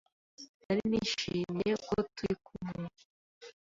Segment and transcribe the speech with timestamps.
[0.63, 2.85] Nari nishimiye ko turi kumwe